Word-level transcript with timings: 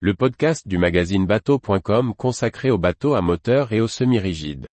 le 0.00 0.12
podcast 0.12 0.68
du 0.68 0.76
magazine 0.76 1.24
bateau.com 1.24 2.12
consacré 2.14 2.70
aux 2.70 2.76
bateaux 2.76 3.14
à 3.14 3.22
moteur 3.22 3.72
et 3.72 3.80
aux 3.80 3.88
semi-rigides. 3.88 4.66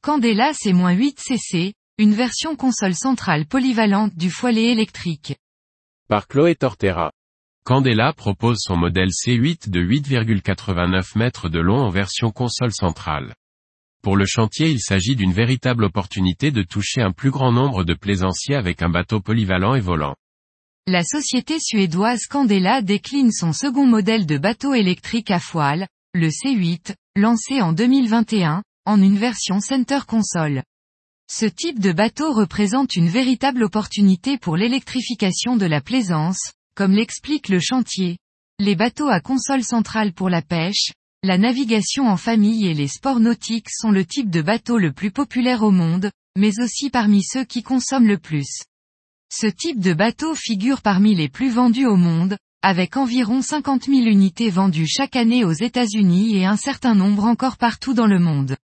Candela 0.00 0.54
C-8 0.54 1.14
cc, 1.18 1.74
une 1.98 2.14
version 2.14 2.56
console 2.56 2.94
centrale 2.94 3.44
polyvalente 3.44 4.16
du 4.16 4.30
foilet 4.30 4.72
électrique. 4.72 5.36
Par 6.08 6.26
Chloé 6.28 6.54
Tortera. 6.54 7.12
Candela 7.66 8.12
propose 8.12 8.58
son 8.60 8.76
modèle 8.76 9.08
C8 9.08 9.70
de 9.70 9.80
8,89 9.80 11.16
mètres 11.16 11.48
de 11.48 11.60
long 11.60 11.78
en 11.78 11.88
version 11.88 12.30
console 12.30 12.74
centrale. 12.74 13.34
Pour 14.02 14.18
le 14.18 14.26
chantier 14.26 14.68
il 14.68 14.80
s'agit 14.80 15.16
d'une 15.16 15.32
véritable 15.32 15.84
opportunité 15.84 16.50
de 16.50 16.62
toucher 16.62 17.00
un 17.00 17.12
plus 17.12 17.30
grand 17.30 17.52
nombre 17.52 17.82
de 17.82 17.94
plaisanciers 17.94 18.54
avec 18.54 18.82
un 18.82 18.90
bateau 18.90 19.20
polyvalent 19.20 19.74
et 19.74 19.80
volant. 19.80 20.14
La 20.86 21.02
société 21.02 21.58
suédoise 21.58 22.26
Candela 22.26 22.82
décline 22.82 23.32
son 23.32 23.54
second 23.54 23.86
modèle 23.86 24.26
de 24.26 24.36
bateau 24.36 24.74
électrique 24.74 25.30
à 25.30 25.40
foile, 25.40 25.88
le 26.12 26.28
C8, 26.28 26.94
lancé 27.16 27.62
en 27.62 27.72
2021, 27.72 28.62
en 28.84 29.02
une 29.02 29.16
version 29.16 29.60
Center 29.60 30.00
Console. 30.06 30.64
Ce 31.30 31.46
type 31.46 31.80
de 31.80 31.92
bateau 31.92 32.30
représente 32.34 32.94
une 32.94 33.08
véritable 33.08 33.62
opportunité 33.62 34.36
pour 34.36 34.58
l'électrification 34.58 35.56
de 35.56 35.64
la 35.64 35.80
plaisance, 35.80 36.52
comme 36.74 36.92
l'explique 36.92 37.48
le 37.48 37.60
chantier. 37.60 38.18
Les 38.58 38.76
bateaux 38.76 39.08
à 39.08 39.20
console 39.20 39.64
centrale 39.64 40.12
pour 40.12 40.30
la 40.30 40.42
pêche, 40.42 40.92
la 41.22 41.38
navigation 41.38 42.06
en 42.06 42.16
famille 42.16 42.66
et 42.66 42.74
les 42.74 42.88
sports 42.88 43.20
nautiques 43.20 43.70
sont 43.70 43.90
le 43.90 44.04
type 44.04 44.30
de 44.30 44.42
bateau 44.42 44.78
le 44.78 44.92
plus 44.92 45.10
populaire 45.10 45.62
au 45.62 45.70
monde, 45.70 46.10
mais 46.36 46.60
aussi 46.60 46.90
parmi 46.90 47.22
ceux 47.22 47.44
qui 47.44 47.62
consomment 47.62 48.08
le 48.08 48.18
plus. 48.18 48.64
Ce 49.32 49.46
type 49.46 49.80
de 49.80 49.94
bateau 49.94 50.34
figure 50.34 50.82
parmi 50.82 51.14
les 51.14 51.28
plus 51.28 51.50
vendus 51.50 51.86
au 51.86 51.96
monde, 51.96 52.36
avec 52.62 52.96
environ 52.96 53.42
50 53.42 53.84
000 53.84 54.06
unités 54.06 54.50
vendues 54.50 54.86
chaque 54.86 55.16
année 55.16 55.44
aux 55.44 55.52
États-Unis 55.52 56.36
et 56.36 56.46
un 56.46 56.56
certain 56.56 56.94
nombre 56.94 57.24
encore 57.24 57.56
partout 57.56 57.94
dans 57.94 58.06
le 58.06 58.18
monde. 58.18 58.56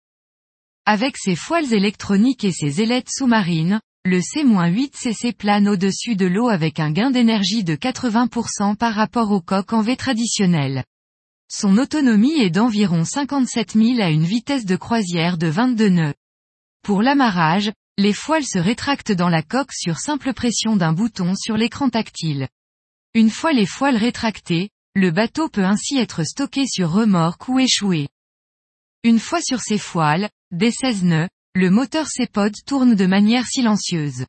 Avec 0.86 1.18
ses 1.18 1.36
foiles 1.36 1.74
électroniques 1.74 2.44
et 2.44 2.52
ses 2.52 2.82
ailettes 2.82 3.10
sous-marines, 3.10 3.80
le 4.06 4.22
C-8cc 4.22 5.34
plane 5.34 5.68
au-dessus 5.68 6.16
de 6.16 6.26
l'eau 6.26 6.48
avec 6.48 6.80
un 6.80 6.90
gain 6.90 7.12
d'énergie 7.12 7.66
de 7.66 7.76
80% 7.76 8.78
par 8.78 8.94
rapport 8.94 9.32
au 9.32 9.42
coq 9.42 9.74
en 9.74 9.82
V 9.82 9.98
traditionnel. 9.98 10.86
Son 11.52 11.78
autonomie 11.78 12.40
est 12.40 12.50
d'environ 12.50 13.04
57 13.04 13.74
000 13.74 14.00
à 14.00 14.10
une 14.10 14.24
vitesse 14.24 14.66
de 14.66 14.78
croisière 14.78 15.38
de 15.38 15.48
22 15.48 15.90
nœuds. 15.90 16.14
Pour 16.82 17.02
l'amarrage, 17.02 17.74
les 17.98 18.14
foiles 18.14 18.46
se 18.46 18.58
rétractent 18.58 19.12
dans 19.12 19.28
la 19.28 19.44
coque 19.44 19.74
sur 19.74 19.98
simple 19.98 20.34
pression 20.34 20.78
d'un 20.78 20.94
bouton 20.94 21.36
sur 21.36 21.58
l'écran 21.58 21.90
tactile. 21.90 22.48
Une 23.14 23.30
fois 23.30 23.52
les 23.52 23.66
foiles 23.66 23.98
rétractées, 23.98 24.70
le 24.96 25.12
bateau 25.12 25.50
peut 25.50 25.66
ainsi 25.66 25.98
être 25.98 26.24
stocké 26.24 26.66
sur 26.68 26.90
remorque 26.90 27.50
ou 27.50 27.60
échoué. 27.60 28.08
Une 29.04 29.20
fois 29.20 29.42
sur 29.42 29.60
ses 29.60 29.78
foiles, 29.78 30.30
des 30.52 30.72
16 30.72 31.04
nœuds, 31.04 31.30
le 31.60 31.70
moteur 31.70 32.08
CEPOD 32.08 32.54
tourne 32.66 32.96
de 32.96 33.06
manière 33.06 33.46
silencieuse. 33.46 34.26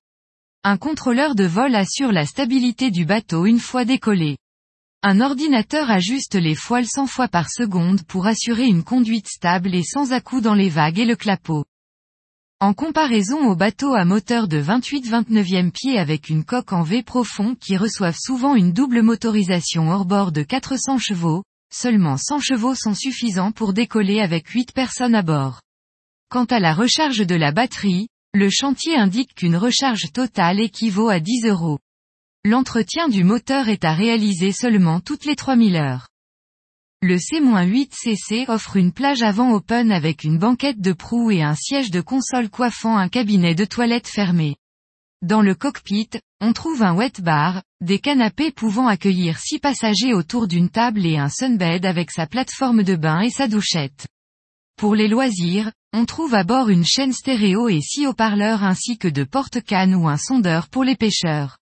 Un 0.65 0.77
contrôleur 0.77 1.37
de 1.37 1.45
vol 1.45 1.77
assure 1.77 2.11
la 2.11 2.27
stabilité 2.27 2.91
du 2.91 3.05
bateau 3.05 3.47
une 3.47 3.61
fois 3.61 3.85
décollé. 3.85 4.37
Un 5.05 5.21
ordinateur 5.21 5.93
ajuste 5.93 6.35
les 6.35 6.57
foiles 6.57 6.89
100 6.89 7.07
fois 7.07 7.29
par 7.29 7.49
seconde 7.49 8.03
pour 8.03 8.27
assurer 8.27 8.67
une 8.67 8.83
conduite 8.83 9.29
stable 9.29 9.77
et 9.77 9.85
sans 9.85 10.13
à-coups 10.13 10.43
dans 10.43 10.55
les 10.55 10.71
vagues 10.71 10.99
et 10.99 11.05
le 11.05 11.15
clapot. 11.15 11.65
En 12.59 12.75
comparaison 12.75 13.47
aux 13.49 13.55
bateaux 13.55 13.95
à 13.95 14.05
moteur 14.05 14.49
de 14.49 14.61
28-29e 14.61 15.71
pied 15.71 16.01
avec 16.01 16.31
une 16.31 16.43
coque 16.43 16.73
en 16.73 16.83
V 16.83 17.05
profond 17.05 17.55
qui 17.55 17.77
reçoivent 17.77 18.19
souvent 18.19 18.57
une 18.57 18.73
double 18.73 19.03
motorisation 19.03 19.93
hors 19.93 20.05
bord 20.05 20.33
de 20.33 20.43
400 20.43 20.99
chevaux, 20.99 21.45
seulement 21.73 22.17
100 22.17 22.41
chevaux 22.41 22.75
sont 22.75 22.95
suffisants 22.95 23.53
pour 23.53 23.73
décoller 23.73 24.21
avec 24.21 24.49
8 24.49 24.73
personnes 24.73 25.15
à 25.15 25.23
bord. 25.23 25.61
Quant 26.31 26.45
à 26.45 26.61
la 26.61 26.75
recharge 26.75 27.27
de 27.27 27.35
la 27.35 27.51
batterie, 27.51 28.07
le 28.35 28.51
chantier 28.51 28.95
indique 28.95 29.35
qu'une 29.35 29.57
recharge 29.57 30.13
totale 30.13 30.61
équivaut 30.61 31.09
à 31.09 31.19
10 31.19 31.47
euros. 31.47 31.81
L'entretien 32.45 33.09
du 33.09 33.25
moteur 33.25 33.69
est 33.69 33.85
à 33.85 33.95
réaliser 33.95 34.53
seulement 34.53 35.01
toutes 35.01 35.25
les 35.25 35.35
3000 35.35 35.75
heures. 35.75 36.07
Le 37.03 37.19
C-8cc 37.19 38.49
offre 38.49 38.77
une 38.77 38.93
plage 38.93 39.23
avant 39.23 39.53
open 39.55 39.91
avec 39.91 40.23
une 40.23 40.39
banquette 40.39 40.81
de 40.81 40.93
proue 40.93 41.33
et 41.33 41.43
un 41.43 41.57
siège 41.57 41.91
de 41.91 42.01
console 42.01 42.49
coiffant 42.49 42.97
un 42.97 43.09
cabinet 43.09 43.57
de 43.57 43.65
toilette 43.65 44.07
fermé. 44.07 44.55
Dans 45.23 45.43
le 45.43 45.57
cockpit, 45.57 46.11
on 46.41 46.53
trouve 46.53 46.85
un 46.85 46.95
wet 46.95 47.15
bar, 47.21 47.61
des 47.81 47.99
canapés 47.99 48.53
pouvant 48.53 48.87
accueillir 48.87 49.41
six 49.41 49.59
passagers 49.59 50.15
autour 50.15 50.47
d'une 50.47 50.71
table 50.71 51.05
et 51.05 51.19
un 51.19 51.29
sunbed 51.29 51.85
avec 51.85 52.13
sa 52.13 52.29
plateforme 52.29 52.85
de 52.85 52.95
bain 52.95 53.21
et 53.21 53.31
sa 53.31 53.49
douchette. 53.49 54.07
Pour 54.77 54.95
les 54.95 55.09
loisirs, 55.09 55.73
on 55.93 56.05
trouve 56.05 56.35
à 56.35 56.45
bord 56.45 56.69
une 56.69 56.85
chaîne 56.85 57.13
stéréo 57.13 57.69
et 57.69 57.81
six 57.81 58.07
haut-parleurs 58.07 58.63
ainsi 58.63 58.97
que 58.97 59.09
de 59.09 59.25
porte-cannes 59.25 59.95
ou 59.95 60.09
un 60.09 60.17
sondeur 60.17 60.69
pour 60.69 60.85
les 60.85 60.97
pêcheurs. 60.97 61.59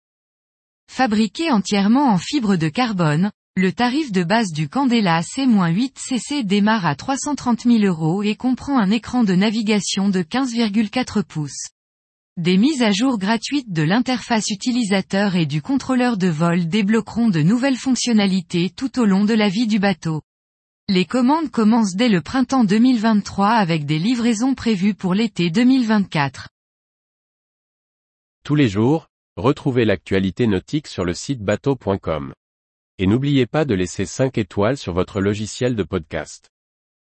Fabriqué 0.90 1.50
entièrement 1.50 2.10
en 2.10 2.18
fibre 2.18 2.56
de 2.56 2.68
carbone, 2.68 3.30
le 3.56 3.72
tarif 3.72 4.12
de 4.12 4.24
base 4.24 4.52
du 4.52 4.68
Candela 4.68 5.22
C-8cc 5.22 6.44
démarre 6.44 6.86
à 6.86 6.94
330 6.94 7.62
000 7.62 7.78
euros 7.84 8.22
et 8.22 8.34
comprend 8.34 8.78
un 8.78 8.90
écran 8.90 9.24
de 9.24 9.34
navigation 9.34 10.08
de 10.08 10.20
15,4 10.20 11.22
pouces. 11.22 11.68
Des 12.36 12.58
mises 12.58 12.82
à 12.82 12.92
jour 12.92 13.18
gratuites 13.18 13.72
de 13.72 13.82
l'interface 13.82 14.50
utilisateur 14.50 15.36
et 15.36 15.46
du 15.46 15.62
contrôleur 15.62 16.18
de 16.18 16.28
vol 16.28 16.68
débloqueront 16.68 17.28
de 17.28 17.40
nouvelles 17.40 17.78
fonctionnalités 17.78 18.68
tout 18.68 18.98
au 18.98 19.06
long 19.06 19.24
de 19.24 19.34
la 19.34 19.48
vie 19.48 19.66
du 19.66 19.78
bateau. 19.78 20.20
Les 20.88 21.04
commandes 21.04 21.50
commencent 21.50 21.96
dès 21.96 22.08
le 22.08 22.20
printemps 22.20 22.62
2023 22.62 23.48
avec 23.48 23.86
des 23.86 23.98
livraisons 23.98 24.54
prévues 24.54 24.94
pour 24.94 25.14
l'été 25.14 25.50
2024. 25.50 26.48
Tous 28.44 28.54
les 28.54 28.68
jours, 28.68 29.08
retrouvez 29.36 29.84
l'actualité 29.84 30.46
nautique 30.46 30.86
sur 30.86 31.04
le 31.04 31.12
site 31.12 31.42
bateau.com. 31.42 32.32
Et 32.98 33.08
n'oubliez 33.08 33.46
pas 33.46 33.64
de 33.64 33.74
laisser 33.74 34.06
5 34.06 34.38
étoiles 34.38 34.76
sur 34.76 34.92
votre 34.92 35.20
logiciel 35.20 35.74
de 35.74 35.82
podcast. 35.82 36.50